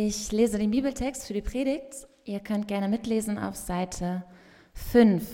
[0.00, 2.06] Ich lese den Bibeltext für die Predigt.
[2.24, 4.22] Ihr könnt gerne mitlesen auf Seite
[4.74, 5.28] 5,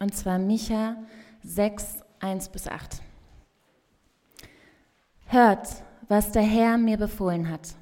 [0.00, 0.96] und zwar Micha
[1.44, 3.02] 6, 1 bis 8.
[5.26, 5.68] Hört,
[6.08, 7.76] was der Herr mir befohlen hat.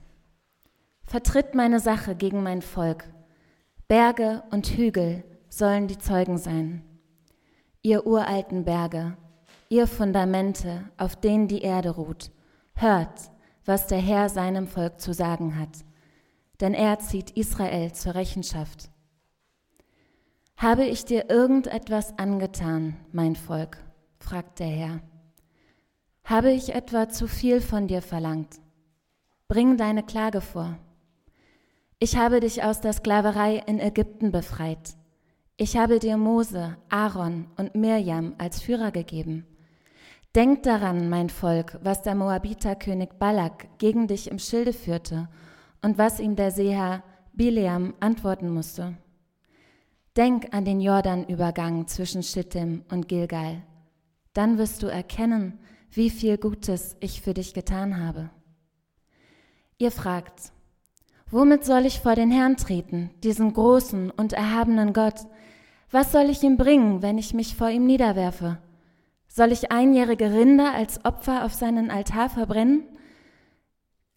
[1.06, 3.04] Vertritt meine Sache gegen mein Volk.
[3.86, 6.82] Berge und Hügel sollen die Zeugen sein.
[7.80, 9.16] Ihr uralten Berge,
[9.70, 12.30] ihr Fundamente, auf denen die Erde ruht,
[12.74, 13.30] hört,
[13.64, 15.87] was der Herr seinem Volk zu sagen hat
[16.60, 18.90] denn er zieht Israel zur Rechenschaft.
[20.56, 23.78] Habe ich dir irgendetwas angetan, mein Volk?
[24.18, 25.00] fragt der Herr.
[26.24, 28.56] Habe ich etwa zu viel von dir verlangt?
[29.46, 30.76] Bring deine Klage vor.
[32.00, 34.96] Ich habe dich aus der Sklaverei in Ägypten befreit.
[35.56, 39.46] Ich habe dir Mose, Aaron und Mirjam als Führer gegeben.
[40.34, 45.28] Denk daran, mein Volk, was der Moabiterkönig Balak gegen dich im Schilde führte
[45.82, 48.96] und was ihm der Seher Bileam antworten musste.
[50.16, 53.62] Denk an den Jordanübergang zwischen Schittim und Gilgal.
[54.32, 55.58] Dann wirst du erkennen,
[55.90, 58.30] wie viel Gutes ich für dich getan habe.
[59.78, 60.52] Ihr fragt,
[61.30, 65.26] womit soll ich vor den Herrn treten, diesen großen und erhabenen Gott?
[65.92, 68.58] Was soll ich ihm bringen, wenn ich mich vor ihm niederwerfe?
[69.28, 72.88] Soll ich einjährige Rinder als Opfer auf seinen Altar verbrennen?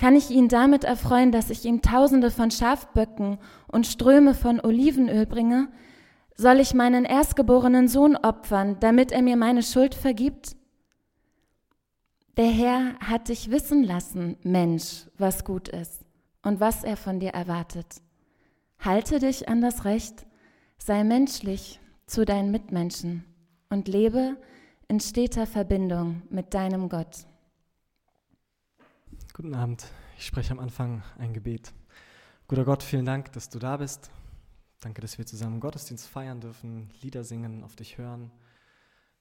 [0.01, 5.27] Kann ich ihn damit erfreuen, dass ich ihm Tausende von Schafböcken und Ströme von Olivenöl
[5.27, 5.67] bringe?
[6.35, 10.55] Soll ich meinen erstgeborenen Sohn opfern, damit er mir meine Schuld vergibt?
[12.35, 16.03] Der Herr hat dich wissen lassen, Mensch, was gut ist
[16.41, 18.01] und was er von dir erwartet.
[18.79, 20.25] Halte dich an das Recht,
[20.79, 23.23] sei menschlich zu deinen Mitmenschen
[23.69, 24.35] und lebe
[24.87, 27.27] in steter Verbindung mit deinem Gott.
[29.33, 29.85] Guten Abend.
[30.17, 31.71] Ich spreche am Anfang ein Gebet.
[32.49, 34.11] Guter Gott, vielen Dank, dass du da bist.
[34.81, 38.29] Danke, dass wir zusammen Gottesdienst feiern dürfen, Lieder singen, auf dich hören.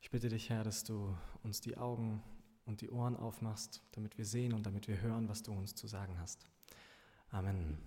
[0.00, 2.24] Ich bitte dich, Herr, dass du uns die Augen
[2.66, 5.86] und die Ohren aufmachst, damit wir sehen und damit wir hören, was du uns zu
[5.86, 6.44] sagen hast.
[7.30, 7.78] Amen.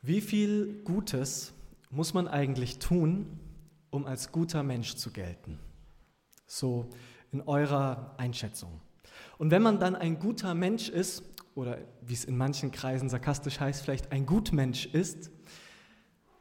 [0.00, 1.54] Wie viel Gutes
[1.90, 3.40] muss man eigentlich tun,
[3.90, 5.58] um als guter Mensch zu gelten?
[6.46, 6.88] So
[7.32, 8.80] in eurer Einschätzung.
[9.38, 11.22] Und wenn man dann ein guter Mensch ist,
[11.54, 15.30] oder wie es in manchen Kreisen sarkastisch heißt, vielleicht ein Gutmensch ist,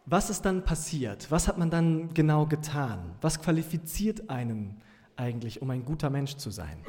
[0.05, 1.31] was ist dann passiert?
[1.31, 3.15] Was hat man dann genau getan?
[3.21, 4.81] Was qualifiziert einen
[5.15, 6.85] eigentlich, um ein guter Mensch zu sein?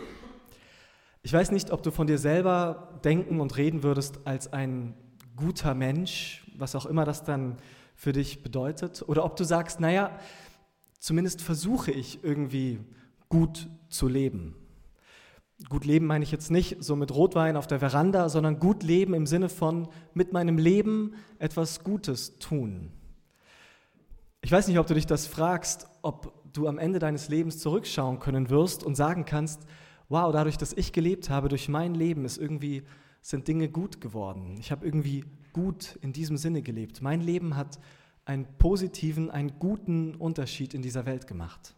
[1.23, 4.95] Ich weiß nicht, ob du von dir selber denken und reden würdest als ein
[5.35, 7.57] guter Mensch, was auch immer das dann
[7.95, 10.19] für dich bedeutet, oder ob du sagst, naja,
[10.99, 12.81] zumindest versuche ich irgendwie
[13.29, 14.55] gut zu leben.
[15.69, 19.15] Gut leben meine ich jetzt nicht so mit Rotwein auf der Veranda, sondern gut leben
[19.15, 22.93] im Sinne von mit meinem Leben etwas Gutes tun.
[24.43, 28.19] Ich weiß nicht, ob du dich das fragst, ob du am Ende deines Lebens zurückschauen
[28.19, 29.67] können wirst und sagen kannst,
[30.09, 32.83] wow, dadurch, dass ich gelebt habe, durch mein Leben ist irgendwie
[33.23, 34.57] sind Dinge gut geworden.
[34.61, 37.03] Ich habe irgendwie gut in diesem Sinne gelebt.
[37.03, 37.81] Mein Leben hat
[38.25, 41.75] einen positiven, einen guten Unterschied in dieser Welt gemacht.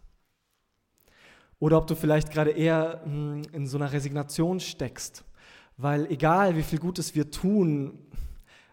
[1.61, 5.25] Oder ob du vielleicht gerade eher hm, in so einer Resignation steckst,
[5.77, 7.99] weil egal wie viel Gutes wir tun,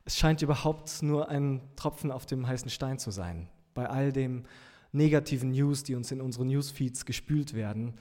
[0.06, 3.50] es scheint überhaupt nur ein Tropfen auf dem heißen Stein zu sein.
[3.74, 4.44] Bei all dem
[4.92, 7.96] negativen News, die uns in unsere Newsfeeds gespült werden,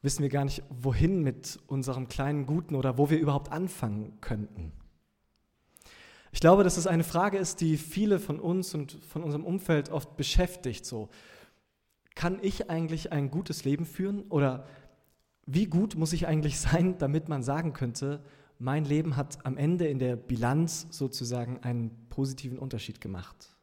[0.00, 4.72] wissen wir gar nicht, wohin mit unserem kleinen Guten oder wo wir überhaupt anfangen könnten.
[6.32, 9.90] Ich glaube, dass es eine Frage ist, die viele von uns und von unserem Umfeld
[9.90, 10.84] oft beschäftigt.
[10.84, 11.08] So,
[12.14, 14.22] kann ich eigentlich ein gutes Leben führen?
[14.28, 14.66] Oder
[15.46, 18.22] wie gut muss ich eigentlich sein, damit man sagen könnte,
[18.58, 23.56] mein Leben hat am Ende in der Bilanz sozusagen einen positiven Unterschied gemacht?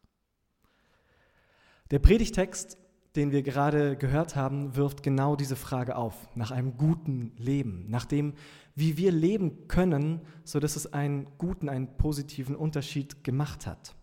[1.92, 2.78] Der Predigtext,
[3.16, 8.06] den wir gerade gehört haben, wirft genau diese Frage auf, nach einem guten Leben, nach
[8.06, 8.34] dem,
[8.76, 13.96] wie wir leben können, sodass es einen guten, einen positiven Unterschied gemacht hat.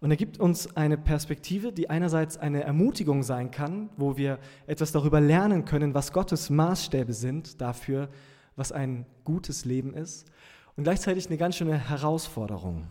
[0.00, 4.92] Und er gibt uns eine Perspektive, die einerseits eine Ermutigung sein kann, wo wir etwas
[4.92, 8.08] darüber lernen können, was Gottes Maßstäbe sind dafür,
[8.54, 10.30] was ein gutes Leben ist.
[10.76, 12.86] Und gleichzeitig eine ganz schöne Herausforderung,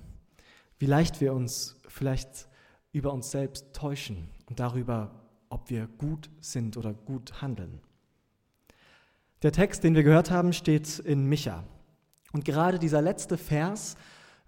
[0.79, 2.49] wie leicht wir uns vielleicht
[2.91, 5.11] über uns selbst täuschen und darüber,
[5.49, 7.79] ob wir gut sind oder gut handeln.
[9.43, 11.63] Der Text, den wir gehört haben, steht in Micha.
[12.33, 13.95] Und gerade dieser letzte Vers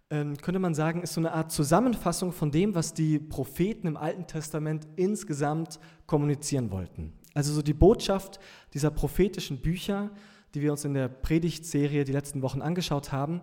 [0.09, 4.25] könnte man sagen, ist so eine Art Zusammenfassung von dem, was die Propheten im Alten
[4.25, 7.13] Testament insgesamt kommunizieren wollten.
[7.35, 8.39] Also so die Botschaft
[8.73, 10.09] dieser prophetischen Bücher,
[10.55, 13.41] die wir uns in der Predigtserie die letzten Wochen angeschaut haben,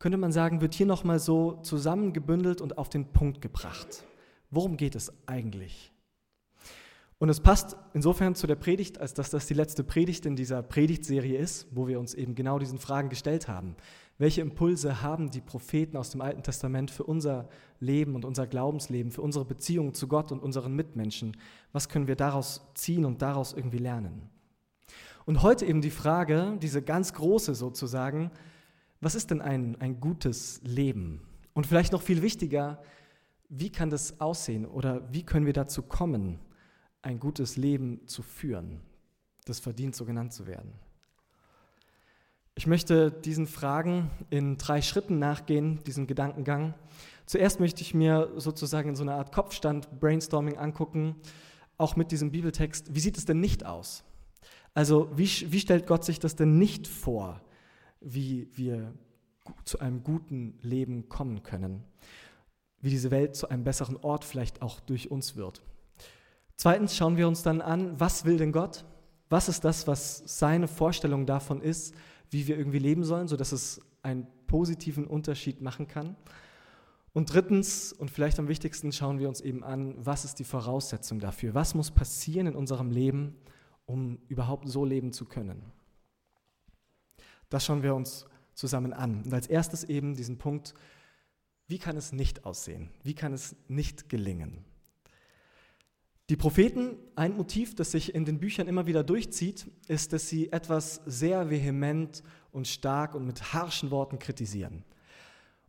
[0.00, 4.04] könnte man sagen, wird hier nochmal so zusammengebündelt und auf den Punkt gebracht.
[4.50, 5.92] Worum geht es eigentlich?
[7.18, 10.62] Und es passt insofern zu der Predigt, als dass das die letzte Predigt in dieser
[10.62, 13.74] Predigtserie ist, wo wir uns eben genau diesen Fragen gestellt haben.
[14.18, 17.48] Welche Impulse haben die Propheten aus dem Alten Testament für unser
[17.78, 21.36] Leben und unser Glaubensleben, für unsere Beziehungen zu Gott und unseren Mitmenschen?
[21.72, 24.28] Was können wir daraus ziehen und daraus irgendwie lernen?
[25.24, 28.32] Und heute eben die Frage, diese ganz große sozusagen,
[29.00, 31.22] was ist denn ein, ein gutes Leben?
[31.52, 32.82] Und vielleicht noch viel wichtiger,
[33.48, 36.40] wie kann das aussehen oder wie können wir dazu kommen,
[37.02, 38.80] ein gutes Leben zu führen,
[39.44, 40.72] das verdient, so genannt zu werden?
[42.58, 46.74] Ich möchte diesen Fragen in drei Schritten nachgehen, diesem Gedankengang.
[47.24, 51.14] Zuerst möchte ich mir sozusagen in so einer Art Kopfstand, Brainstorming angucken,
[51.76, 54.02] auch mit diesem Bibeltext, wie sieht es denn nicht aus?
[54.74, 57.40] Also wie, wie stellt Gott sich das denn nicht vor,
[58.00, 58.92] wie wir
[59.64, 61.84] zu einem guten Leben kommen können?
[62.80, 65.62] Wie diese Welt zu einem besseren Ort vielleicht auch durch uns wird?
[66.56, 68.84] Zweitens schauen wir uns dann an, was will denn Gott?
[69.30, 71.94] Was ist das, was seine Vorstellung davon ist,
[72.30, 76.16] wie wir irgendwie leben sollen, sodass es einen positiven Unterschied machen kann.
[77.12, 81.18] Und drittens, und vielleicht am wichtigsten, schauen wir uns eben an, was ist die Voraussetzung
[81.18, 81.54] dafür?
[81.54, 83.34] Was muss passieren in unserem Leben,
[83.86, 85.62] um überhaupt so leben zu können?
[87.48, 89.22] Das schauen wir uns zusammen an.
[89.24, 90.74] Und als erstes eben diesen Punkt,
[91.66, 92.90] wie kann es nicht aussehen?
[93.02, 94.64] Wie kann es nicht gelingen?
[96.30, 100.52] Die Propheten, ein Motiv, das sich in den Büchern immer wieder durchzieht, ist, dass sie
[100.52, 102.22] etwas sehr vehement
[102.52, 104.84] und stark und mit harschen Worten kritisieren.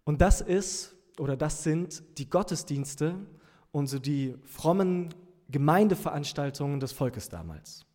[0.03, 3.15] Und das ist oder das sind die Gottesdienste
[3.71, 5.13] und so die frommen
[5.50, 7.85] Gemeindeveranstaltungen des Volkes damals.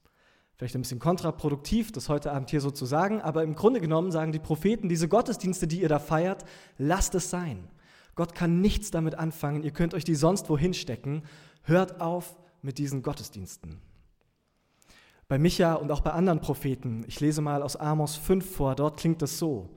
[0.57, 4.11] Vielleicht ein bisschen kontraproduktiv, das heute Abend hier so zu sagen, aber im Grunde genommen
[4.11, 6.45] sagen die Propheten, diese Gottesdienste, die ihr da feiert,
[6.79, 7.69] lasst es sein.
[8.15, 11.25] Gott kann nichts damit anfangen, ihr könnt euch die sonst wohin stecken.
[11.63, 13.81] Hört auf, mit diesen Gottesdiensten.
[15.29, 18.99] Bei Micha und auch bei anderen Propheten, ich lese mal aus Amos 5 vor, dort
[18.99, 19.71] klingt es so.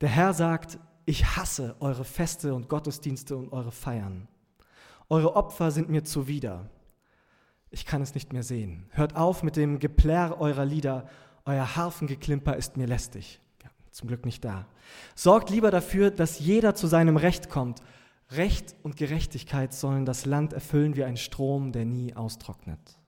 [0.00, 4.28] Der Herr sagt, ich hasse eure Feste und Gottesdienste und eure Feiern.
[5.08, 6.68] Eure Opfer sind mir zuwider.
[7.70, 8.86] Ich kann es nicht mehr sehen.
[8.90, 11.08] Hört auf mit dem Geplärr eurer Lieder.
[11.44, 13.40] Euer Harfengeklimper ist mir lästig.
[13.62, 14.66] Ja, zum Glück nicht da.
[15.14, 17.82] Sorgt lieber dafür, dass jeder zu seinem Recht kommt
[18.30, 22.98] Recht und Gerechtigkeit sollen das Land erfüllen wie ein Strom, der nie austrocknet.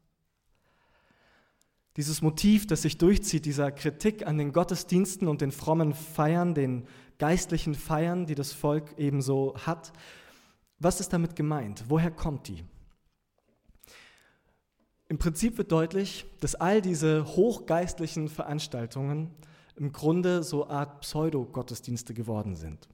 [1.96, 6.86] Dieses Motiv, das sich durchzieht, dieser Kritik an den Gottesdiensten und den frommen Feiern, den
[7.18, 9.92] geistlichen Feiern, die das Volk ebenso hat,
[10.78, 11.84] was ist damit gemeint?
[11.88, 12.62] Woher kommt die?
[15.08, 19.34] Im Prinzip wird deutlich, dass all diese hochgeistlichen Veranstaltungen
[19.74, 22.88] im Grunde so Art Pseudo-Gottesdienste geworden sind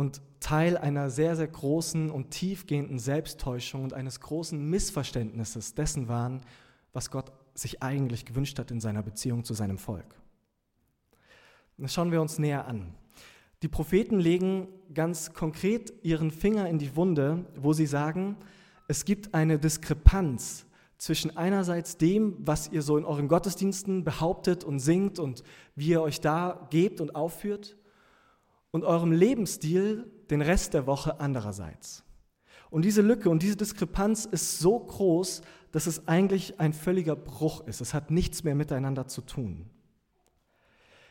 [0.00, 6.40] und Teil einer sehr, sehr großen und tiefgehenden Selbsttäuschung und eines großen Missverständnisses dessen waren,
[6.94, 10.14] was Gott sich eigentlich gewünscht hat in seiner Beziehung zu seinem Volk.
[11.76, 12.94] Das schauen wir uns näher an.
[13.60, 18.38] Die Propheten legen ganz konkret ihren Finger in die Wunde, wo sie sagen,
[18.88, 20.64] es gibt eine Diskrepanz
[20.96, 25.42] zwischen einerseits dem, was ihr so in euren Gottesdiensten behauptet und singt und
[25.76, 27.76] wie ihr euch da gebt und aufführt,
[28.70, 32.04] und eurem Lebensstil den Rest der Woche andererseits.
[32.70, 37.66] Und diese Lücke und diese Diskrepanz ist so groß, dass es eigentlich ein völliger Bruch
[37.66, 37.80] ist.
[37.80, 39.68] Es hat nichts mehr miteinander zu tun.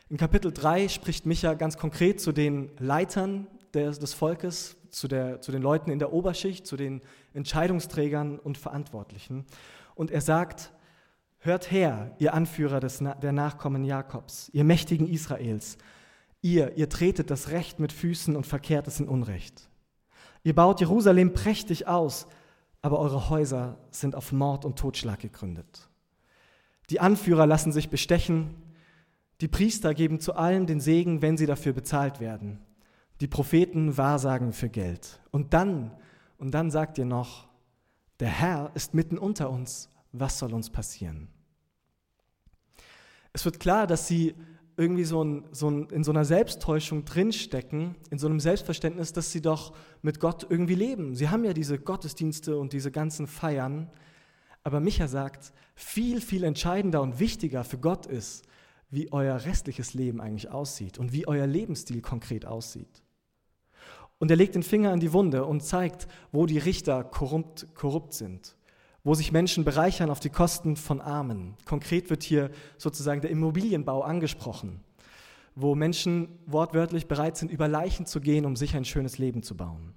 [0.08, 5.52] In Kapitel 3 spricht Micha ganz konkret zu den Leitern des, Volkes, zu, der, zu
[5.52, 7.00] den Leuten in der Oberschicht, zu den
[7.32, 9.44] Entscheidungsträgern und Verantwortlichen.
[9.94, 10.72] Und er sagt,
[11.38, 15.78] hört her, ihr Anführer des, der Nachkommen Jakobs, ihr Mächtigen Israels,
[16.42, 19.68] Ihr, ihr tretet das Recht mit Füßen und verkehrt es in Unrecht.
[20.42, 22.26] Ihr baut Jerusalem prächtig aus,
[22.82, 25.90] aber eure Häuser sind auf Mord und Totschlag gegründet.
[26.88, 28.54] Die Anführer lassen sich bestechen,
[29.40, 32.58] die Priester geben zu allem den Segen, wenn sie dafür bezahlt werden.
[33.20, 35.20] Die Propheten wahrsagen für Geld.
[35.30, 35.92] Und dann,
[36.38, 37.48] und dann sagt ihr noch,
[38.18, 41.28] der Herr ist mitten unter uns, was soll uns passieren?
[43.32, 44.34] Es wird klar, dass sie
[44.80, 49.30] irgendwie so, ein, so ein, in so einer Selbsttäuschung drinstecken, in so einem Selbstverständnis, dass
[49.30, 51.14] sie doch mit Gott irgendwie leben.
[51.14, 53.90] Sie haben ja diese Gottesdienste und diese ganzen Feiern.
[54.64, 58.46] Aber Micha sagt, viel, viel entscheidender und wichtiger für Gott ist,
[58.88, 63.02] wie euer restliches Leben eigentlich aussieht und wie euer Lebensstil konkret aussieht.
[64.18, 68.14] Und er legt den Finger an die Wunde und zeigt, wo die Richter korrupt, korrupt
[68.14, 68.56] sind
[69.02, 71.54] wo sich Menschen bereichern auf die Kosten von Armen.
[71.64, 74.80] Konkret wird hier sozusagen der Immobilienbau angesprochen,
[75.54, 79.56] wo Menschen wortwörtlich bereit sind, über Leichen zu gehen, um sich ein schönes Leben zu
[79.56, 79.94] bauen.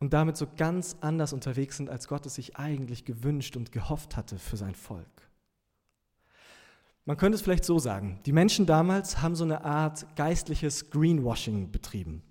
[0.00, 4.16] Und damit so ganz anders unterwegs sind, als Gott es sich eigentlich gewünscht und gehofft
[4.16, 5.06] hatte für sein Volk.
[7.04, 11.70] Man könnte es vielleicht so sagen, die Menschen damals haben so eine Art geistliches Greenwashing
[11.72, 12.22] betrieben.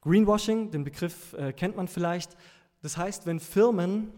[0.00, 2.36] Greenwashing, den Begriff äh, kennt man vielleicht,
[2.82, 4.08] das heißt, wenn Firmen,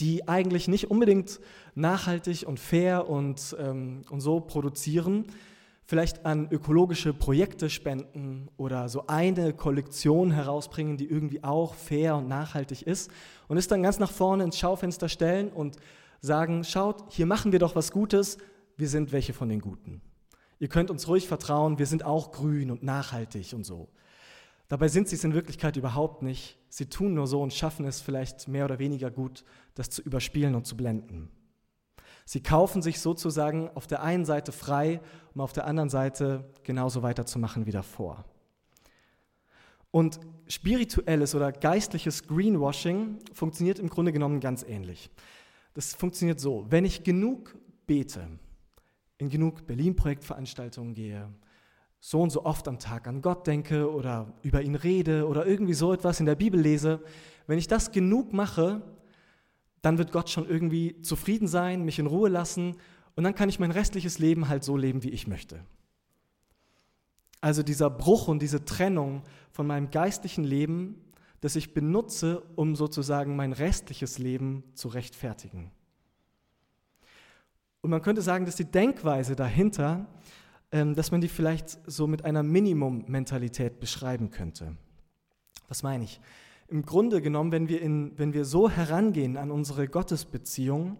[0.00, 1.40] die eigentlich nicht unbedingt
[1.74, 5.26] nachhaltig und fair und, ähm, und so produzieren,
[5.86, 12.28] vielleicht an ökologische Projekte spenden oder so eine Kollektion herausbringen, die irgendwie auch fair und
[12.28, 13.10] nachhaltig ist
[13.48, 15.76] und es dann ganz nach vorne ins Schaufenster stellen und
[16.20, 18.38] sagen, schaut, hier machen wir doch was Gutes,
[18.76, 20.00] wir sind welche von den Guten.
[20.58, 23.88] Ihr könnt uns ruhig vertrauen, wir sind auch grün und nachhaltig und so.
[24.68, 26.58] Dabei sind sie es in Wirklichkeit überhaupt nicht.
[26.68, 29.44] Sie tun nur so und schaffen es vielleicht mehr oder weniger gut,
[29.74, 31.30] das zu überspielen und zu blenden.
[32.24, 35.00] Sie kaufen sich sozusagen auf der einen Seite frei,
[35.34, 38.24] um auf der anderen Seite genauso weiterzumachen wie davor.
[39.90, 40.18] Und
[40.48, 45.10] spirituelles oder geistliches Greenwashing funktioniert im Grunde genommen ganz ähnlich.
[45.74, 47.56] Das funktioniert so, wenn ich genug
[47.86, 48.26] bete,
[49.18, 51.28] in genug Berlin-Projektveranstaltungen gehe,
[52.06, 55.72] so und so oft am Tag an Gott denke oder über ihn rede oder irgendwie
[55.72, 57.02] so etwas in der Bibel lese,
[57.46, 58.82] wenn ich das genug mache,
[59.80, 62.76] dann wird Gott schon irgendwie zufrieden sein, mich in Ruhe lassen
[63.14, 65.64] und dann kann ich mein restliches Leben halt so leben, wie ich möchte.
[67.40, 71.02] Also dieser Bruch und diese Trennung von meinem geistlichen Leben,
[71.40, 75.70] das ich benutze, um sozusagen mein restliches Leben zu rechtfertigen.
[77.80, 80.06] Und man könnte sagen, dass die Denkweise dahinter,
[80.74, 84.76] dass man die vielleicht so mit einer Minimum-Mentalität beschreiben könnte.
[85.68, 86.20] Was meine ich?
[86.66, 90.96] Im Grunde genommen, wenn wir, in, wenn wir so herangehen an unsere Gottesbeziehung,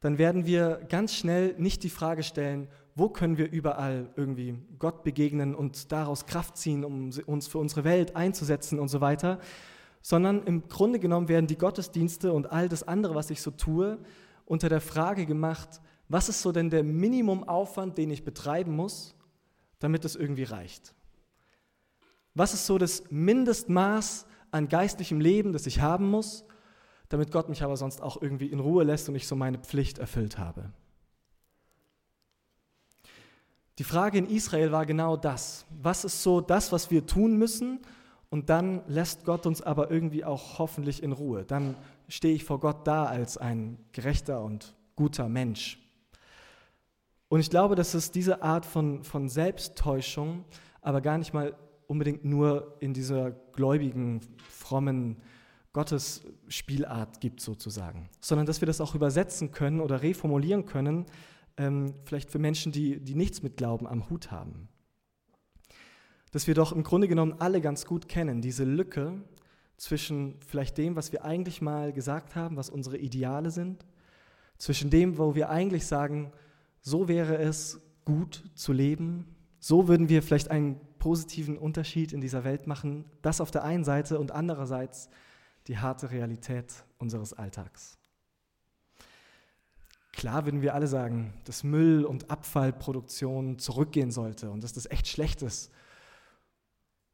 [0.00, 2.66] dann werden wir ganz schnell nicht die Frage stellen,
[2.96, 7.84] wo können wir überall irgendwie Gott begegnen und daraus Kraft ziehen, um uns für unsere
[7.84, 9.38] Welt einzusetzen und so weiter,
[10.02, 13.98] sondern im Grunde genommen werden die Gottesdienste und all das andere, was ich so tue,
[14.44, 19.14] unter der Frage gemacht, was ist so denn der Minimumaufwand, den ich betreiben muss,
[19.78, 20.94] damit es irgendwie reicht?
[22.34, 26.44] Was ist so das Mindestmaß an geistlichem Leben, das ich haben muss,
[27.08, 29.98] damit Gott mich aber sonst auch irgendwie in Ruhe lässt und ich so meine Pflicht
[29.98, 30.72] erfüllt habe.
[33.78, 35.66] Die Frage in Israel war genau das.
[35.82, 37.80] Was ist so das, was wir tun müssen?
[38.30, 41.44] Und dann lässt Gott uns aber irgendwie auch hoffentlich in Ruhe.
[41.44, 41.76] Dann
[42.08, 45.83] stehe ich vor Gott da als ein gerechter und guter Mensch.
[47.34, 50.44] Und ich glaube, dass es diese Art von, von Selbsttäuschung
[50.82, 51.56] aber gar nicht mal
[51.88, 55.16] unbedingt nur in dieser gläubigen, frommen
[55.72, 61.06] Gottesspielart gibt sozusagen, sondern dass wir das auch übersetzen können oder reformulieren können,
[61.56, 64.68] ähm, vielleicht für Menschen, die, die nichts mit Glauben am Hut haben.
[66.30, 69.24] Dass wir doch im Grunde genommen alle ganz gut kennen, diese Lücke
[69.76, 73.84] zwischen vielleicht dem, was wir eigentlich mal gesagt haben, was unsere Ideale sind,
[74.56, 76.32] zwischen dem, wo wir eigentlich sagen,
[76.84, 82.44] so wäre es gut zu leben, so würden wir vielleicht einen positiven Unterschied in dieser
[82.44, 85.08] Welt machen, das auf der einen Seite und andererseits
[85.66, 87.96] die harte Realität unseres Alltags.
[90.12, 95.08] Klar würden wir alle sagen, dass Müll- und Abfallproduktion zurückgehen sollte und dass das echt
[95.08, 95.72] schlecht ist.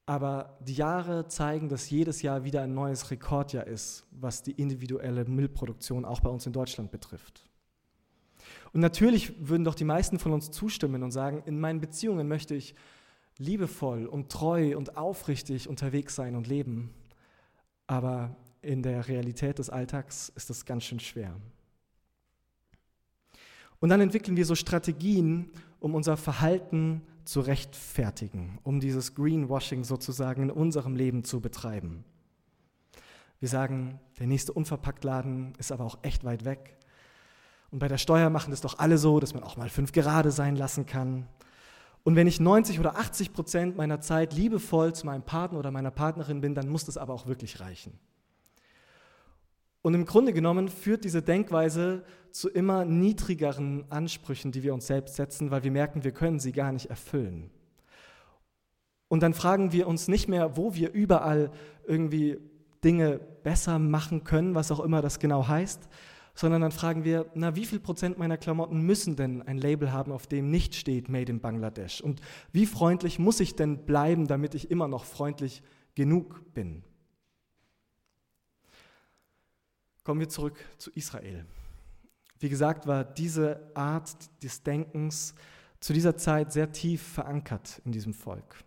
[0.05, 5.25] Aber die Jahre zeigen, dass jedes Jahr wieder ein neues Rekordjahr ist, was die individuelle
[5.25, 7.50] Müllproduktion auch bei uns in Deutschland betrifft.
[8.73, 12.55] Und natürlich würden doch die meisten von uns zustimmen und sagen, in meinen Beziehungen möchte
[12.55, 12.75] ich
[13.39, 16.91] liebevoll und treu und aufrichtig unterwegs sein und leben.
[17.87, 21.35] Aber in der Realität des Alltags ist das ganz schön schwer.
[23.81, 25.51] Und dann entwickeln wir so Strategien,
[25.81, 32.05] um unser Verhalten zu rechtfertigen, um dieses Greenwashing sozusagen in unserem Leben zu betreiben.
[33.41, 36.77] Wir sagen, der nächste Unverpacktladen ist aber auch echt weit weg.
[37.71, 40.31] Und bei der Steuer machen das doch alle so, dass man auch mal fünf gerade
[40.31, 41.27] sein lassen kann.
[42.03, 45.91] Und wenn ich 90 oder 80 Prozent meiner Zeit liebevoll zu meinem Partner oder meiner
[45.91, 47.99] Partnerin bin, dann muss das aber auch wirklich reichen.
[49.83, 55.17] Und im Grunde genommen führt diese Denkweise zu immer niedrigeren Ansprüchen, die wir uns selbst
[55.17, 57.51] setzen, weil wir merken, wir können sie gar nicht erfüllen.
[59.09, 61.51] Und dann fragen wir uns nicht mehr, wo wir überall
[61.87, 62.39] irgendwie
[62.85, 65.89] Dinge besser machen können, was auch immer das genau heißt,
[66.41, 70.11] sondern dann fragen wir, na, wie viel Prozent meiner Klamotten müssen denn ein Label haben,
[70.11, 72.01] auf dem nicht steht Made in Bangladesch?
[72.01, 75.63] Und wie freundlich muss ich denn bleiben, damit ich immer noch freundlich
[75.95, 76.83] genug bin?
[80.03, 81.45] Kommen wir zurück zu Israel.
[82.39, 84.11] Wie gesagt, war diese Art
[84.43, 85.35] des Denkens
[85.79, 88.65] zu dieser Zeit sehr tief verankert in diesem Volk.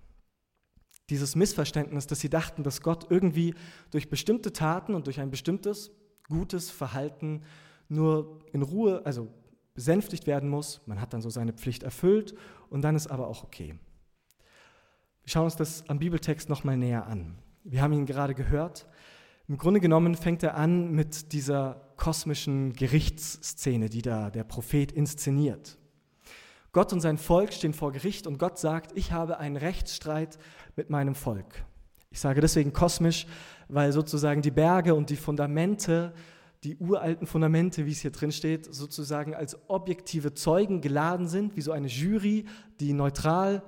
[1.09, 3.55] Dieses Missverständnis, dass sie dachten, dass Gott irgendwie
[3.89, 5.89] durch bestimmte Taten und durch ein bestimmtes
[6.27, 7.43] gutes Verhalten
[7.89, 9.27] nur in Ruhe, also
[9.73, 10.81] besänftigt werden muss.
[10.85, 12.35] Man hat dann so seine Pflicht erfüllt
[12.69, 13.75] und dann ist aber auch okay.
[15.23, 17.35] Wir schauen uns das am Bibeltext nochmal näher an.
[17.63, 18.87] Wir haben ihn gerade gehört.
[19.47, 25.77] Im Grunde genommen fängt er an mit dieser kosmischen Gerichtsszene, die da der Prophet inszeniert.
[26.71, 30.39] Gott und sein Volk stehen vor Gericht und Gott sagt, ich habe einen Rechtsstreit
[30.75, 31.65] mit meinem Volk.
[32.09, 33.27] Ich sage deswegen kosmisch,
[33.73, 36.13] weil sozusagen die Berge und die Fundamente,
[36.63, 41.61] die uralten Fundamente, wie es hier drin steht, sozusagen als objektive Zeugen geladen sind, wie
[41.61, 42.45] so eine Jury,
[42.79, 43.63] die neutral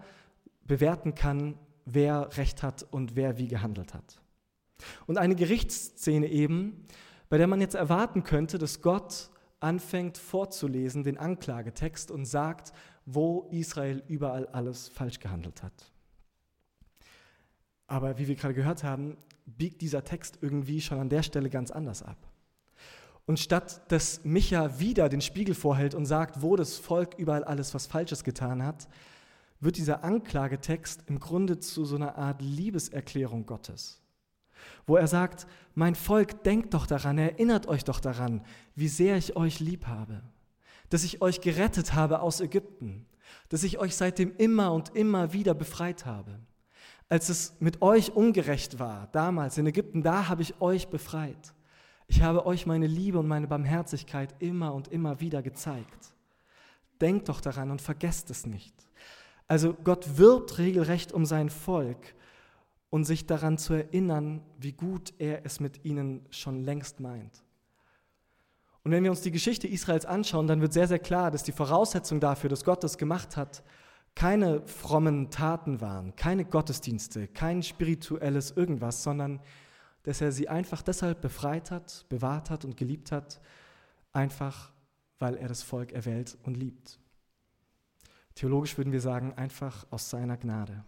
[0.66, 4.22] bewerten kann, wer Recht hat und wer wie gehandelt hat.
[5.08, 6.86] Und eine Gerichtsszene eben,
[7.30, 12.74] bei der man jetzt erwarten könnte, dass Gott anfängt vorzulesen, den Anklagetext und sagt,
[13.06, 15.92] wo Israel überall alles falsch gehandelt hat.
[17.88, 21.72] Aber wie wir gerade gehört haben, biegt dieser Text irgendwie schon an der Stelle ganz
[21.72, 22.18] anders ab.
[23.25, 27.74] Und statt dass Micha wieder den Spiegel vorhält und sagt, wo das Volk überall alles
[27.74, 28.88] was Falsches getan hat,
[29.60, 34.02] wird dieser Anklagetext im Grunde zu so einer Art Liebeserklärung Gottes,
[34.86, 38.44] wo er sagt, mein Volk, denkt doch daran, erinnert euch doch daran,
[38.75, 40.22] wie sehr ich euch lieb habe,
[40.90, 43.06] dass ich euch gerettet habe aus Ägypten,
[43.50, 46.40] dass ich euch seitdem immer und immer wieder befreit habe.
[47.08, 51.54] Als es mit euch ungerecht war, damals in Ägypten, da habe ich euch befreit.
[52.08, 56.14] Ich habe euch meine Liebe und meine Barmherzigkeit immer und immer wieder gezeigt.
[57.02, 58.74] Denkt doch daran und vergesst es nicht.
[59.48, 62.16] Also Gott wirbt regelrecht um sein Volk
[62.90, 67.44] und sich daran zu erinnern, wie gut er es mit ihnen schon längst meint.
[68.84, 71.52] Und wenn wir uns die Geschichte Israels anschauen, dann wird sehr, sehr klar, dass die
[71.52, 73.64] Voraussetzung dafür, dass Gott das gemacht hat,
[74.15, 79.41] keine frommen Taten waren, keine Gottesdienste, kein spirituelles irgendwas, sondern
[80.03, 83.41] dass er sie einfach deshalb befreit hat, bewahrt hat und geliebt hat,
[84.13, 84.71] einfach
[85.19, 86.99] weil er das Volk erwählt und liebt.
[88.36, 90.84] Theologisch würden wir sagen, einfach aus seiner Gnade.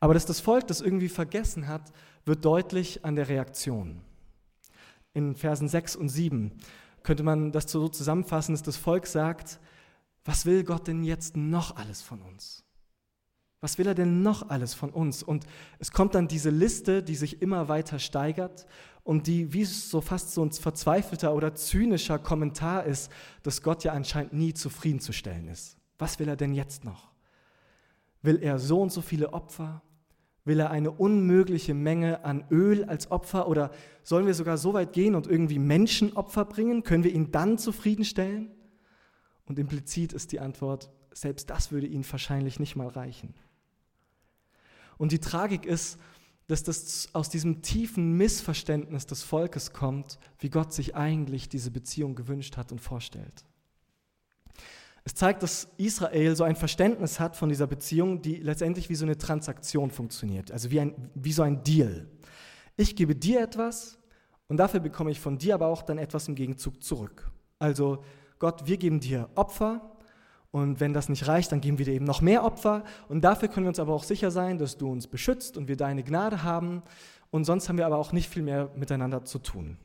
[0.00, 1.92] Aber dass das Volk das irgendwie vergessen hat,
[2.24, 4.00] wird deutlich an der Reaktion.
[5.14, 6.52] In Versen 6 und 7
[7.02, 9.60] könnte man das so zusammenfassen, dass das Volk sagt,
[10.24, 12.64] was will Gott denn jetzt noch alles von uns?
[13.60, 15.22] Was will er denn noch alles von uns?
[15.22, 15.46] Und
[15.78, 18.66] es kommt dann diese Liste, die sich immer weiter steigert
[19.04, 23.10] und die wie so fast so ein verzweifelter oder zynischer Kommentar ist,
[23.44, 25.76] dass Gott ja anscheinend nie zufriedenzustellen ist.
[25.98, 27.12] Was will er denn jetzt noch?
[28.22, 29.82] Will er so und so viele Opfer?
[30.44, 33.70] Will er eine unmögliche Menge an Öl als Opfer oder
[34.02, 36.82] sollen wir sogar so weit gehen und irgendwie Menschenopfer bringen?
[36.82, 38.50] Können wir ihn dann zufriedenstellen?
[39.46, 43.34] Und implizit ist die Antwort, selbst das würde ihnen wahrscheinlich nicht mal reichen.
[44.98, 45.98] Und die Tragik ist,
[46.46, 52.14] dass das aus diesem tiefen Missverständnis des Volkes kommt, wie Gott sich eigentlich diese Beziehung
[52.14, 53.44] gewünscht hat und vorstellt.
[55.04, 59.04] Es zeigt, dass Israel so ein Verständnis hat von dieser Beziehung, die letztendlich wie so
[59.04, 62.08] eine Transaktion funktioniert, also wie, ein, wie so ein Deal.
[62.76, 63.98] Ich gebe dir etwas
[64.48, 67.30] und dafür bekomme ich von dir aber auch dann etwas im Gegenzug zurück.
[67.58, 68.04] Also
[68.42, 69.80] Gott, wir geben dir Opfer.
[70.50, 72.82] Und wenn das nicht reicht, dann geben wir dir eben noch mehr Opfer.
[73.08, 75.76] Und dafür können wir uns aber auch sicher sein, dass du uns beschützt und wir
[75.76, 76.82] deine Gnade haben.
[77.30, 79.78] Und sonst haben wir aber auch nicht viel mehr miteinander zu tun.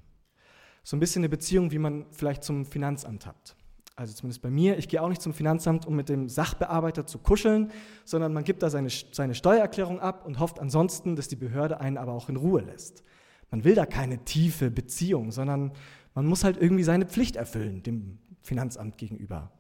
[0.83, 3.55] So ein bisschen eine Beziehung, wie man vielleicht zum Finanzamt hat.
[3.95, 7.19] Also zumindest bei mir, ich gehe auch nicht zum Finanzamt, um mit dem Sachbearbeiter zu
[7.19, 7.69] kuscheln,
[8.05, 11.97] sondern man gibt da seine, seine Steuererklärung ab und hofft ansonsten, dass die Behörde einen
[11.97, 13.03] aber auch in Ruhe lässt.
[13.51, 15.73] Man will da keine tiefe Beziehung, sondern
[16.15, 18.17] man muss halt irgendwie seine Pflicht erfüllen dem
[18.47, 19.51] Finanzamt gegenüber.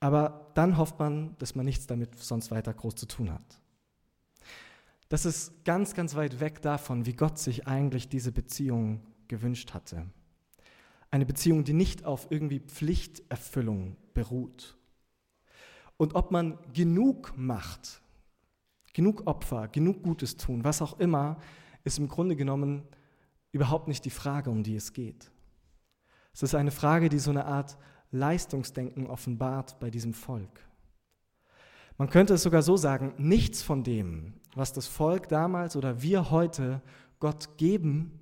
[0.00, 3.60] Aber dann hofft man, dass man nichts damit sonst weiter groß zu tun hat.
[5.08, 10.06] Das ist ganz, ganz weit weg davon, wie Gott sich eigentlich diese Beziehung gewünscht hatte.
[11.10, 14.76] Eine Beziehung, die nicht auf irgendwie Pflichterfüllung beruht.
[15.96, 18.02] Und ob man genug macht,
[18.92, 21.38] genug Opfer, genug Gutes tun, was auch immer,
[21.84, 22.82] ist im Grunde genommen
[23.52, 25.30] überhaupt nicht die Frage, um die es geht.
[26.34, 27.78] Es ist eine Frage, die so eine Art
[28.10, 30.60] Leistungsdenken offenbart bei diesem Volk.
[31.98, 36.30] Man könnte es sogar so sagen, nichts von dem, was das Volk damals oder wir
[36.30, 36.82] heute
[37.18, 38.20] Gott geben,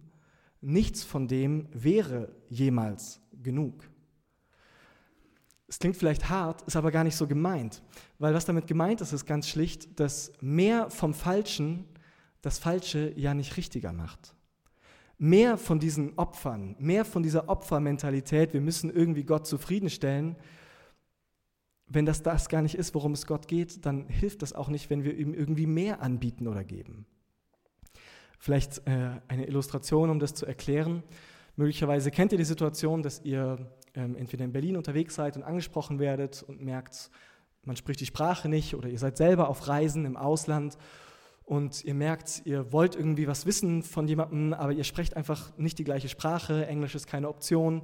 [0.66, 3.86] Nichts von dem wäre jemals genug.
[5.68, 7.82] Es klingt vielleicht hart, ist aber gar nicht so gemeint,
[8.18, 11.84] weil was damit gemeint ist, ist ganz schlicht, dass mehr vom Falschen
[12.40, 14.33] das Falsche ja nicht richtiger macht.
[15.24, 20.36] Mehr von diesen Opfern, mehr von dieser Opfermentalität, wir müssen irgendwie Gott zufriedenstellen,
[21.86, 24.90] wenn das das gar nicht ist, worum es Gott geht, dann hilft das auch nicht,
[24.90, 27.06] wenn wir ihm irgendwie mehr anbieten oder geben.
[28.38, 31.02] Vielleicht äh, eine Illustration, um das zu erklären.
[31.56, 35.98] Möglicherweise kennt ihr die Situation, dass ihr ähm, entweder in Berlin unterwegs seid und angesprochen
[35.98, 37.10] werdet und merkt,
[37.62, 40.76] man spricht die Sprache nicht oder ihr seid selber auf Reisen im Ausland
[41.44, 45.78] und ihr merkt, ihr wollt irgendwie was wissen von jemandem, aber ihr sprecht einfach nicht
[45.78, 47.82] die gleiche Sprache, Englisch ist keine Option.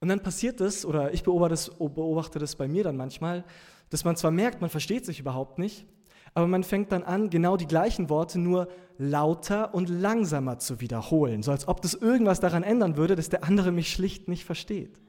[0.00, 3.44] Und dann passiert es, oder ich beobachte das, beobachte das bei mir dann manchmal,
[3.90, 5.86] dass man zwar merkt, man versteht sich überhaupt nicht,
[6.34, 11.42] aber man fängt dann an, genau die gleichen Worte nur lauter und langsamer zu wiederholen,
[11.42, 15.00] so als ob das irgendwas daran ändern würde, dass der andere mich schlicht nicht versteht.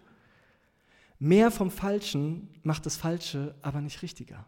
[1.19, 4.45] Mehr vom Falschen macht das Falsche aber nicht richtiger.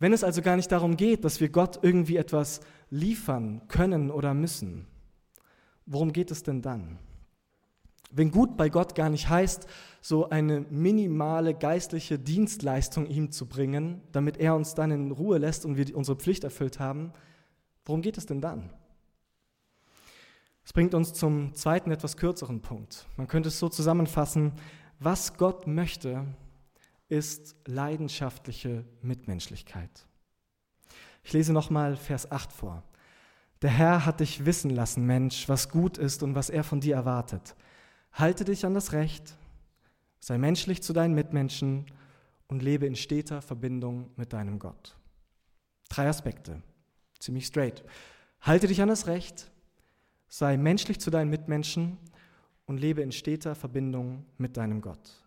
[0.00, 4.32] Wenn es also gar nicht darum geht, dass wir Gott irgendwie etwas liefern können oder
[4.32, 4.86] müssen,
[5.84, 6.98] worum geht es denn dann?
[8.10, 9.66] Wenn gut bei Gott gar nicht heißt,
[10.00, 15.64] so eine minimale geistliche Dienstleistung ihm zu bringen, damit er uns dann in Ruhe lässt
[15.64, 17.12] und wir unsere Pflicht erfüllt haben,
[17.84, 18.70] worum geht es denn dann?
[20.62, 23.06] Das bringt uns zum zweiten, etwas kürzeren Punkt.
[23.16, 24.52] Man könnte es so zusammenfassen,
[24.98, 26.24] was Gott möchte,
[27.10, 30.06] ist leidenschaftliche Mitmenschlichkeit.
[31.22, 32.82] Ich lese nochmal Vers 8 vor.
[33.62, 36.94] Der Herr hat dich wissen lassen, Mensch, was gut ist und was er von dir
[36.94, 37.54] erwartet
[38.12, 39.36] Halte dich an das Recht,
[40.18, 41.86] sei menschlich zu deinen Mitmenschen
[42.48, 44.96] und lebe in steter Verbindung mit deinem Gott.
[45.88, 46.62] Drei Aspekte,
[47.18, 47.84] ziemlich straight.
[48.40, 49.50] Halte dich an das Recht,
[50.28, 51.98] sei menschlich zu deinen Mitmenschen
[52.66, 55.22] und lebe in steter Verbindung mit deinem Gott.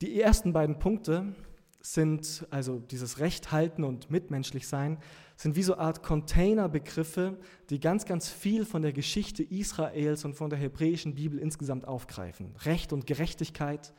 [0.00, 1.34] Die ersten beiden Punkte
[1.82, 4.98] sind, also dieses Recht halten und mitmenschlich sein,
[5.36, 10.34] sind wie so eine Art Containerbegriffe, die ganz, ganz viel von der Geschichte Israels und
[10.34, 12.54] von der hebräischen Bibel insgesamt aufgreifen.
[12.64, 13.92] Recht und Gerechtigkeit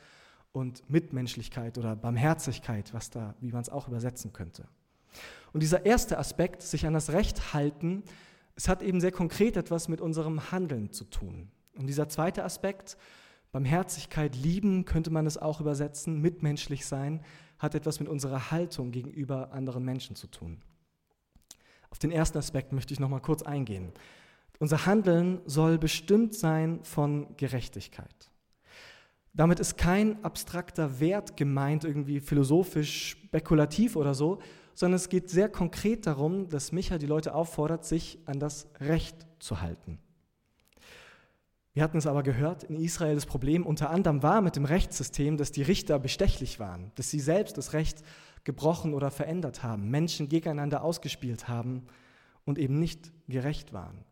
[0.52, 4.68] und Mitmenschlichkeit oder Barmherzigkeit, was da, wie man es auch übersetzen könnte.
[5.54, 8.04] Und dieser erste Aspekt, sich an das Recht halten,
[8.56, 11.52] es hat eben sehr konkret etwas mit unserem Handeln zu tun.
[11.78, 12.98] Und dieser zweite Aspekt,
[13.52, 17.22] Barmherzigkeit lieben, könnte man es auch übersetzen, mitmenschlich sein,
[17.60, 20.62] hat etwas mit unserer Haltung gegenüber anderen Menschen zu tun.
[21.90, 23.92] Auf den ersten Aspekt möchte ich noch mal kurz eingehen.
[24.60, 28.32] Unser Handeln soll bestimmt sein von Gerechtigkeit.
[29.34, 34.40] Damit ist kein abstrakter Wert gemeint, irgendwie philosophisch, spekulativ oder so,
[34.74, 39.28] sondern es geht sehr konkret darum, dass Micha die Leute auffordert, sich an das Recht
[39.40, 40.00] zu halten.
[41.74, 45.38] Wir hatten es aber gehört, in Israel das Problem unter anderem war mit dem Rechtssystem,
[45.38, 48.04] dass die Richter bestechlich waren, dass sie selbst das Recht
[48.44, 51.88] gebrochen oder verändert haben, Menschen gegeneinander ausgespielt haben
[52.44, 54.04] und eben nicht gerecht waren.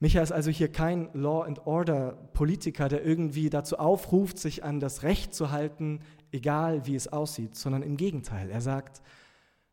[0.00, 4.78] Micha ist also hier kein Law and Order Politiker, der irgendwie dazu aufruft, sich an
[4.78, 8.48] das Recht zu halten, egal wie es aussieht, sondern im Gegenteil.
[8.48, 9.02] Er sagt,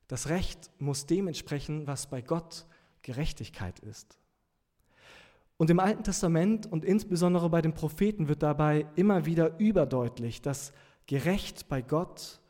[0.08, 2.66] das Recht muss dem entsprechen, was bei Gott
[3.04, 4.18] Gerechtigkeit ist.
[5.58, 10.74] Und im Alten Testament und insbesondere bei den Propheten wird dabei immer wieder überdeutlich, dass
[11.08, 12.42] gerecht bei Gott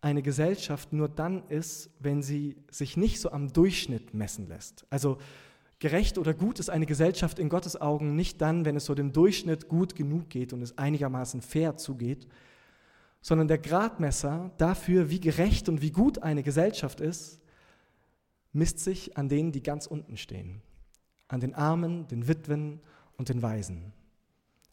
[0.00, 4.84] eine Gesellschaft nur dann ist, wenn sie sich nicht so am Durchschnitt messen lässt.
[4.90, 5.18] Also
[5.78, 9.12] gerecht oder gut ist eine Gesellschaft in Gottes Augen nicht dann, wenn es so dem
[9.12, 12.26] Durchschnitt gut genug geht und es einigermaßen fair zugeht,
[13.20, 17.40] sondern der Gradmesser dafür, wie gerecht und wie gut eine Gesellschaft ist,
[18.52, 20.62] misst sich an denen, die ganz unten stehen
[21.30, 22.80] an den Armen, den Witwen
[23.16, 23.92] und den Waisen,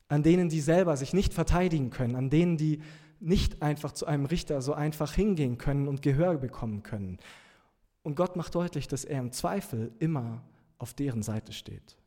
[0.08, 2.82] an denen, die selber sich nicht verteidigen können, an denen, die
[3.20, 7.18] nicht einfach zu einem Richter so einfach hingehen können und Gehör bekommen können.
[8.04, 10.42] Und Gott macht deutlich, dass er im Zweifel immer
[10.78, 11.98] auf deren Seite steht.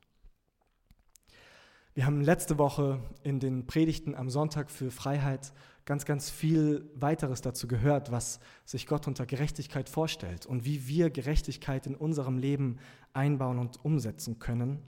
[1.94, 5.52] Wir haben letzte Woche in den Predigten am Sonntag für Freiheit
[5.90, 11.10] ganz, ganz viel weiteres dazu gehört, was sich Gott unter Gerechtigkeit vorstellt und wie wir
[11.10, 12.78] Gerechtigkeit in unserem Leben
[13.12, 14.78] einbauen und umsetzen können.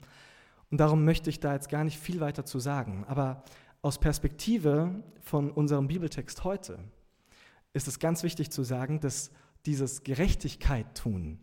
[0.71, 3.03] Und darum möchte ich da jetzt gar nicht viel weiter zu sagen.
[3.05, 3.43] Aber
[3.81, 6.79] aus Perspektive von unserem Bibeltext heute
[7.73, 9.29] ist es ganz wichtig zu sagen, dass
[9.65, 11.37] dieses Gerechtigkeit tun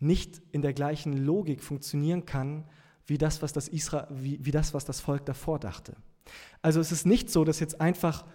[0.00, 2.66] nicht in der gleichen Logik funktionieren kann,
[3.06, 5.96] wie das, was das, Isra wie, wie das, was das Volk davor dachte.
[6.60, 8.26] Also es ist nicht so, dass jetzt einfach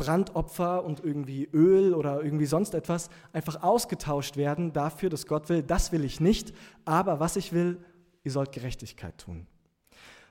[0.00, 5.62] Brandopfer und irgendwie Öl oder irgendwie sonst etwas einfach ausgetauscht werden dafür, dass Gott will,
[5.62, 6.54] das will ich nicht,
[6.86, 7.84] aber was ich will,
[8.24, 9.46] ihr sollt Gerechtigkeit tun.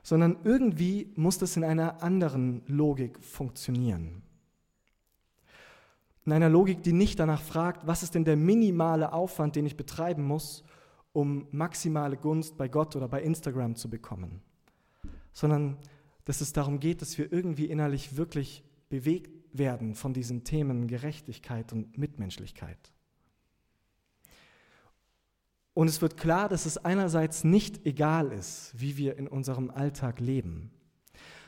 [0.01, 4.23] Sondern irgendwie muss das in einer anderen Logik funktionieren.
[6.25, 9.77] In einer Logik, die nicht danach fragt, was ist denn der minimale Aufwand, den ich
[9.77, 10.63] betreiben muss,
[11.13, 14.41] um maximale Gunst bei Gott oder bei Instagram zu bekommen,
[15.31, 15.77] sondern
[16.25, 21.71] dass es darum geht, dass wir irgendwie innerlich wirklich bewegt werden von diesen Themen Gerechtigkeit
[21.73, 22.91] und Mitmenschlichkeit.
[25.73, 30.19] Und es wird klar, dass es einerseits nicht egal ist, wie wir in unserem Alltag
[30.19, 30.71] leben,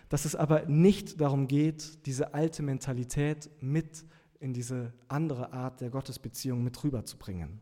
[0.10, 4.06] dass es aber nicht darum geht, diese alte Mentalität mit
[4.40, 7.60] in diese andere Art der Gottesbeziehung mit rüberzubringen.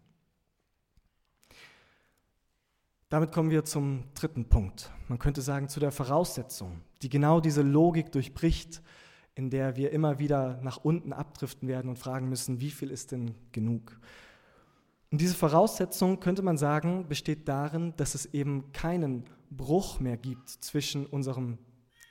[3.09, 4.91] Damit kommen wir zum dritten Punkt.
[5.07, 8.83] Man könnte sagen zu der Voraussetzung, die genau diese Logik durchbricht,
[9.39, 13.13] in der wir immer wieder nach unten abdriften werden und fragen müssen, wie viel ist
[13.13, 13.97] denn genug?
[15.11, 20.49] Und diese Voraussetzung, könnte man sagen, besteht darin, dass es eben keinen Bruch mehr gibt
[20.49, 21.57] zwischen unserem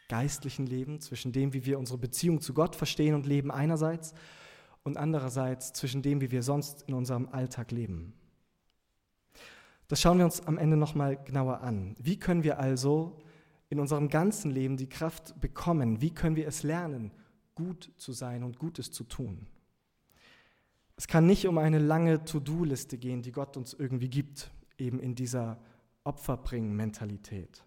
[0.08, 4.14] geistlichen Leben, zwischen dem, wie wir unsere Beziehung zu Gott verstehen und leben einerseits
[4.82, 8.14] und andererseits zwischen dem, wie wir sonst in unserem Alltag leben.
[9.86, 11.94] Das schauen wir uns am Ende nochmal genauer an.
[11.98, 13.18] Wie können wir also
[13.70, 16.00] in unserem ganzen Leben die Kraft bekommen?
[16.00, 17.12] Wie können wir es lernen,
[17.54, 19.46] gut zu sein und Gutes zu tun?
[20.96, 25.14] Es kann nicht um eine lange To-Do-Liste gehen, die Gott uns irgendwie gibt, eben in
[25.14, 25.58] dieser
[26.04, 27.64] Opferbringen-Mentalität,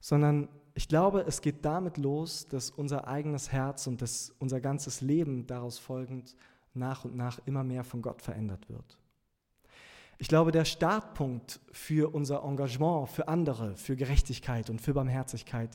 [0.00, 5.00] sondern ich glaube, es geht damit los, dass unser eigenes Herz und das, unser ganzes
[5.00, 6.34] Leben daraus folgend
[6.74, 8.98] nach und nach immer mehr von Gott verändert wird.
[10.18, 15.70] Ich glaube, der Startpunkt für unser Engagement für andere, für Gerechtigkeit und für Barmherzigkeit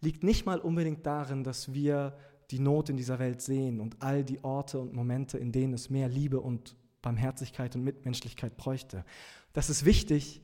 [0.00, 2.16] liegt nicht mal unbedingt darin, dass wir
[2.50, 5.90] die Not in dieser Welt sehen und all die Orte und Momente, in denen es
[5.90, 9.04] mehr Liebe und Barmherzigkeit und Mitmenschlichkeit bräuchte.
[9.52, 10.40] Das ist wichtig,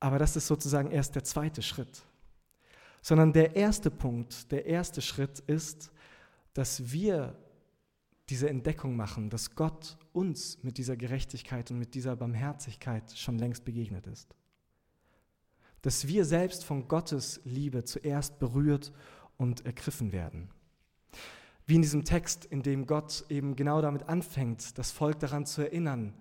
[0.00, 2.02] aber das ist sozusagen erst der zweite Schritt.
[3.02, 5.90] Sondern der erste Punkt, der erste Schritt ist,
[6.54, 7.36] dass wir
[8.30, 13.64] diese Entdeckung machen, dass Gott uns mit dieser Gerechtigkeit und mit dieser Barmherzigkeit schon längst
[13.64, 14.34] begegnet ist.
[15.82, 18.92] Dass wir selbst von Gottes Liebe zuerst berührt
[19.36, 20.48] und ergriffen werden.
[21.66, 25.62] Wie in diesem Text, in dem Gott eben genau damit anfängt, das Volk daran zu
[25.62, 26.14] erinnern,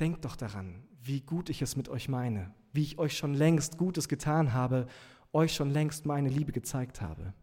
[0.00, 3.78] denkt doch daran, wie gut ich es mit euch meine, wie ich euch schon längst
[3.78, 4.86] Gutes getan habe,
[5.32, 7.34] euch schon längst meine Liebe gezeigt habe.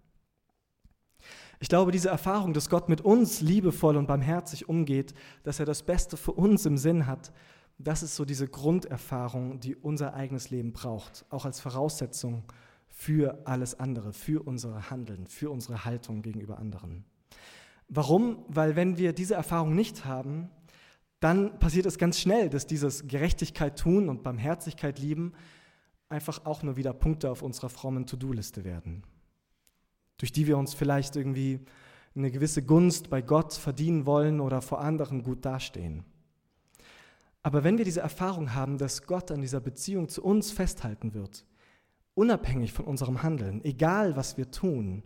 [1.60, 5.14] Ich glaube, diese Erfahrung, dass Gott mit uns liebevoll und barmherzig umgeht,
[5.44, 7.32] dass er das Beste für uns im Sinn hat,
[7.78, 12.44] das ist so diese Grunderfahrung, die unser eigenes Leben braucht, auch als Voraussetzung
[12.88, 17.06] für alles andere, für unser Handeln, für unsere Haltung gegenüber anderen.
[17.90, 18.46] Warum?
[18.48, 20.50] Weil wenn wir diese Erfahrung nicht haben,
[21.20, 25.34] dann passiert es ganz schnell, dass dieses Gerechtigkeit tun und Barmherzigkeit lieben
[26.10, 29.04] einfach auch nur wieder Punkte auf unserer frommen To-Do-Liste werden
[30.24, 31.60] durch die wir uns vielleicht irgendwie
[32.16, 36.06] eine gewisse Gunst bei Gott verdienen wollen oder vor anderen gut dastehen.
[37.42, 41.46] Aber wenn wir diese Erfahrung haben, dass Gott an dieser Beziehung zu uns festhalten wird,
[42.14, 45.04] unabhängig von unserem Handeln, egal was wir tun,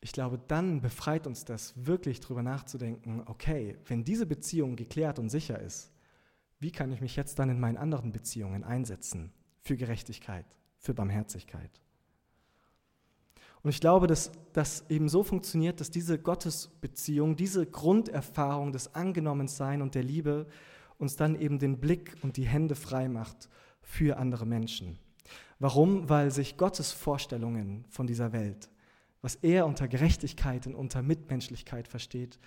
[0.00, 5.28] ich glaube, dann befreit uns das wirklich darüber nachzudenken, okay, wenn diese Beziehung geklärt und
[5.28, 5.92] sicher ist,
[6.58, 10.46] wie kann ich mich jetzt dann in meinen anderen Beziehungen einsetzen für Gerechtigkeit,
[10.78, 11.80] für Barmherzigkeit?
[13.62, 19.82] Und ich glaube, dass das eben so funktioniert, dass diese Gottesbeziehung, diese Grunderfahrung des Angenommensein
[19.82, 20.46] und der Liebe
[20.98, 23.48] uns dann eben den Blick und die Hände frei macht
[23.80, 24.98] für andere Menschen.
[25.58, 26.08] Warum?
[26.08, 28.68] Weil sich Gottes Vorstellungen von dieser Welt,
[29.20, 32.40] was er unter Gerechtigkeit und unter Mitmenschlichkeit versteht,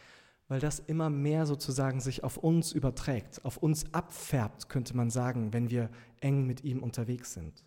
[0.48, 5.54] weil das immer mehr sozusagen sich auf uns überträgt, auf uns abfärbt, könnte man sagen,
[5.54, 7.64] wenn wir eng mit ihm unterwegs sind.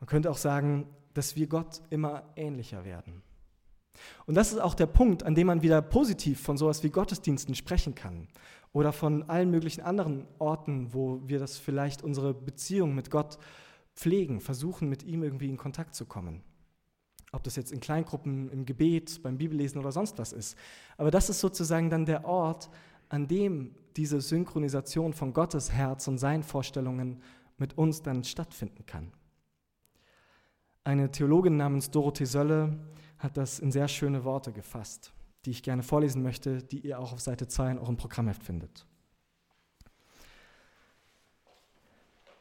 [0.00, 3.22] Man könnte auch sagen, dass wir Gott immer ähnlicher werden.
[4.26, 7.54] Und das ist auch der Punkt, an dem man wieder positiv von sowas wie Gottesdiensten
[7.54, 8.28] sprechen kann
[8.72, 13.38] oder von allen möglichen anderen Orten, wo wir das vielleicht unsere Beziehung mit Gott
[13.94, 16.42] pflegen, versuchen mit ihm irgendwie in Kontakt zu kommen.
[17.32, 20.56] Ob das jetzt in Kleingruppen, im Gebet, beim Bibellesen oder sonst was ist.
[20.96, 22.70] Aber das ist sozusagen dann der Ort,
[23.08, 27.22] an dem diese Synchronisation von Gottes Herz und seinen Vorstellungen
[27.58, 29.12] mit uns dann stattfinden kann.
[30.84, 32.76] Eine Theologin namens Dorothee Sölle
[33.18, 35.12] hat das in sehr schöne Worte gefasst,
[35.44, 38.84] die ich gerne vorlesen möchte, die ihr auch auf Seite 2 in eurem Programmheft findet.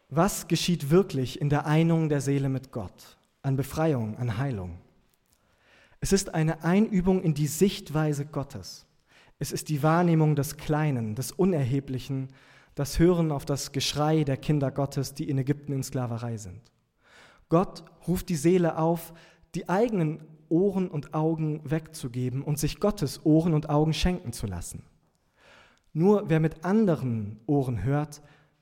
[0.10, 4.80] Was geschieht wirklich in der Einung der Seele mit Gott, an Befreiung, an Heilung?
[6.00, 8.88] Es ist eine Einübung in die Sichtweise Gottes.
[9.38, 12.30] Es ist die Wahrnehmung des Kleinen, des Unerheblichen,
[12.74, 16.72] das Hören auf das Geschrei der Kinder Gottes, die in Ägypten in Sklaverei sind.
[17.52, 19.14] Gott ruft die Seele auf,
[19.56, 24.84] die eigenen Ohren und Augen wegzugeben und sich Gottes Ohren und Augen schenken zu lassen.
[25.92, 28.22] Nur wer mit anderen Ohren hört,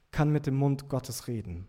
[0.09, 1.67] kann mit dem Mund Gottes reden.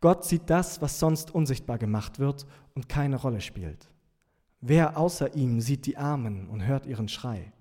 [0.00, 3.88] Gott sieht das, was sonst unsichtbar gemacht wird und keine Rolle spielt.
[4.60, 7.52] Wer außer ihm sieht die Armen und hört ihren Schrei?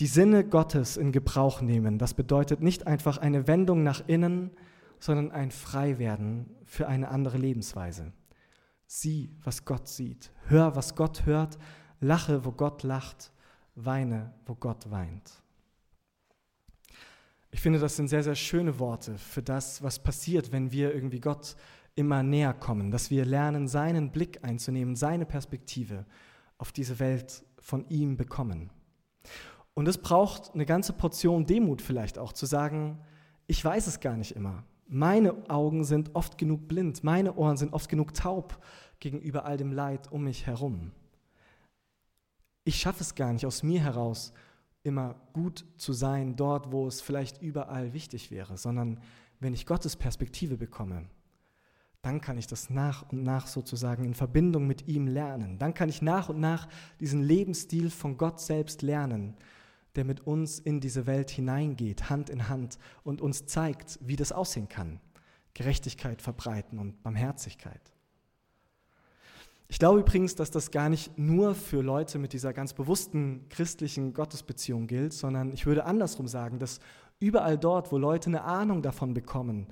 [0.00, 4.50] Die Sinne Gottes in Gebrauch nehmen, das bedeutet nicht einfach eine Wendung nach innen,
[5.00, 8.12] sondern ein Freiwerden für eine andere Lebensweise.
[8.86, 11.58] Sieh, was Gott sieht, hör, was Gott hört,
[12.00, 13.32] lache, wo Gott lacht,
[13.74, 15.42] weine, wo Gott weint.
[17.50, 21.20] Ich finde, das sind sehr, sehr schöne Worte für das, was passiert, wenn wir irgendwie
[21.20, 21.56] Gott
[21.94, 26.06] immer näher kommen, dass wir lernen, seinen Blick einzunehmen, seine Perspektive
[26.56, 28.70] auf diese Welt von ihm bekommen.
[29.74, 33.00] Und es braucht eine ganze Portion Demut vielleicht auch, zu sagen,
[33.46, 34.64] ich weiß es gar nicht immer.
[34.90, 38.58] Meine Augen sind oft genug blind, meine Ohren sind oft genug taub
[39.00, 40.92] gegenüber all dem Leid um mich herum.
[42.64, 44.32] Ich schaffe es gar nicht aus mir heraus,
[44.82, 49.00] immer gut zu sein dort, wo es vielleicht überall wichtig wäre, sondern
[49.40, 51.04] wenn ich Gottes Perspektive bekomme,
[52.00, 55.58] dann kann ich das nach und nach sozusagen in Verbindung mit ihm lernen.
[55.58, 56.66] Dann kann ich nach und nach
[56.98, 59.36] diesen Lebensstil von Gott selbst lernen,
[59.98, 64.32] der mit uns in diese Welt hineingeht, Hand in Hand und uns zeigt, wie das
[64.32, 65.00] aussehen kann.
[65.54, 67.82] Gerechtigkeit verbreiten und Barmherzigkeit.
[69.66, 74.14] Ich glaube übrigens, dass das gar nicht nur für Leute mit dieser ganz bewussten christlichen
[74.14, 76.78] Gottesbeziehung gilt, sondern ich würde andersrum sagen, dass
[77.18, 79.66] überall dort, wo Leute eine Ahnung davon bekommen,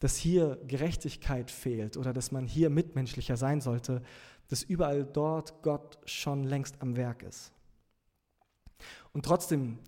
[0.00, 4.02] dass hier Gerechtigkeit fehlt oder dass man hier mitmenschlicher sein sollte,
[4.48, 7.52] dass überall dort Gott schon längst am Werk ist.
[9.12, 9.78] Und trotzdem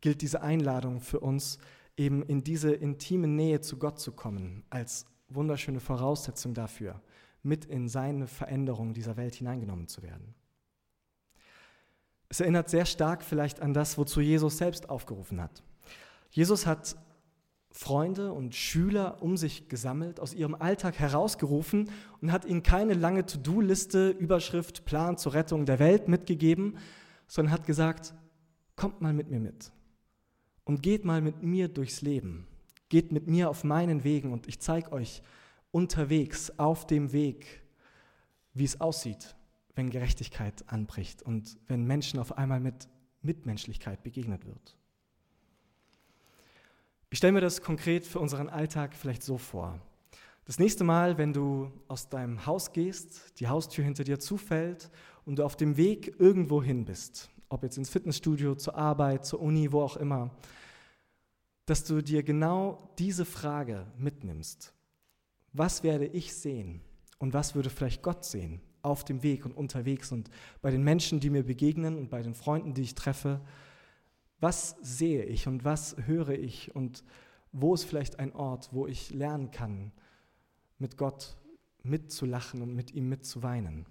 [0.00, 1.58] gilt diese Einladung für uns,
[1.96, 7.00] eben in diese intime Nähe zu Gott zu kommen, als wunderschöne Voraussetzung dafür,
[7.42, 10.34] mit in seine Veränderung dieser Welt hineingenommen zu werden.
[12.28, 15.62] Es erinnert sehr stark vielleicht an das, wozu Jesus selbst aufgerufen hat.
[16.30, 16.96] Jesus hat
[17.72, 21.90] Freunde und Schüler um sich gesammelt, aus ihrem Alltag herausgerufen
[22.20, 26.78] und hat ihnen keine lange To-Do-Liste, Überschrift, Plan zur Rettung der Welt mitgegeben,
[27.26, 28.14] sondern hat gesagt,
[28.80, 29.72] kommt mal mit mir mit
[30.64, 32.46] und geht mal mit mir durchs Leben.
[32.88, 35.22] Geht mit mir auf meinen Wegen und ich zeige euch
[35.70, 37.60] unterwegs, auf dem Weg,
[38.54, 39.36] wie es aussieht,
[39.74, 42.88] wenn Gerechtigkeit anbricht und wenn Menschen auf einmal mit
[43.20, 44.78] Mitmenschlichkeit begegnet wird.
[47.10, 49.78] Ich stelle mir das konkret für unseren Alltag vielleicht so vor.
[50.46, 54.90] Das nächste Mal, wenn du aus deinem Haus gehst, die Haustür hinter dir zufällt
[55.26, 59.42] und du auf dem Weg irgendwo hin bist, ob jetzt ins Fitnessstudio, zur Arbeit, zur
[59.42, 60.30] Uni, wo auch immer,
[61.66, 64.72] dass du dir genau diese Frage mitnimmst.
[65.52, 66.80] Was werde ich sehen
[67.18, 70.30] und was würde vielleicht Gott sehen auf dem Weg und unterwegs und
[70.62, 73.40] bei den Menschen, die mir begegnen und bei den Freunden, die ich treffe?
[74.38, 77.04] Was sehe ich und was höre ich und
[77.52, 79.92] wo ist vielleicht ein Ort, wo ich lernen kann,
[80.78, 81.36] mit Gott
[81.82, 83.86] mitzulachen und mit ihm mitzuweinen?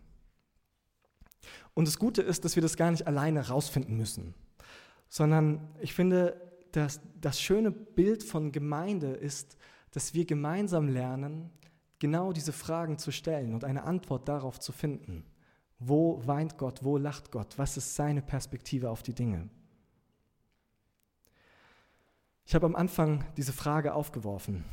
[1.73, 4.33] Und das Gute ist, dass wir das gar nicht alleine rausfinden müssen,
[5.07, 6.39] sondern ich finde,
[6.71, 9.57] dass das schöne Bild von Gemeinde ist,
[9.91, 11.49] dass wir gemeinsam lernen,
[11.97, 15.25] genau diese Fragen zu stellen und eine Antwort darauf zu finden.
[15.79, 16.83] Wo weint Gott?
[16.83, 17.57] Wo lacht Gott?
[17.57, 19.49] Was ist seine Perspektive auf die Dinge?
[22.45, 24.65] Ich habe am Anfang diese Frage aufgeworfen.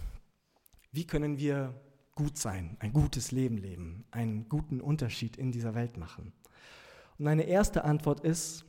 [0.92, 1.74] Wie können wir
[2.16, 6.32] gut sein, ein gutes Leben leben, einen guten Unterschied in dieser Welt machen?
[7.18, 8.64] Und eine erste Antwort ist,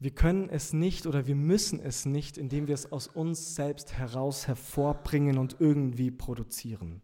[0.00, 3.94] wir können es nicht oder wir müssen es nicht, indem wir es aus uns selbst
[3.94, 7.02] heraus hervorbringen und irgendwie produzieren.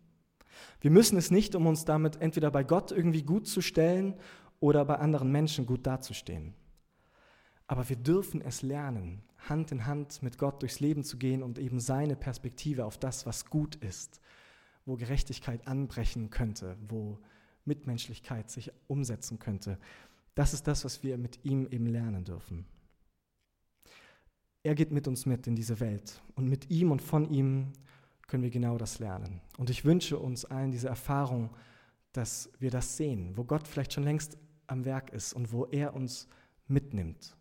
[0.81, 4.15] Wir müssen es nicht, um uns damit entweder bei Gott irgendwie gut zu stellen
[4.61, 6.55] oder bei anderen Menschen gut dazustehen.
[7.67, 11.59] Aber wir dürfen es lernen, Hand in Hand mit Gott durchs Leben zu gehen und
[11.59, 14.21] eben seine Perspektive auf das, was gut ist,
[14.87, 17.19] wo Gerechtigkeit anbrechen könnte, wo
[17.65, 19.79] Mitmenschlichkeit sich umsetzen könnte.
[20.35, 22.67] Das ist das, was wir mit ihm eben lernen dürfen.
[24.63, 27.73] Er geht mit uns mit in diese Welt und mit ihm und von ihm
[28.27, 29.41] können wir genau das lernen.
[29.59, 31.51] Und ich wünsche uns allen diese Erfahrung,
[32.13, 35.95] dass wir das sehen, wo Gott vielleicht schon längst am Werk ist und wo er
[35.95, 36.29] uns
[36.67, 37.37] mitnimmt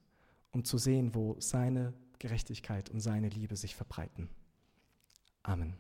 [0.53, 4.29] um zu sehen, wo seine Gerechtigkeit und seine Liebe sich verbreiten.
[5.41, 5.73] Amen.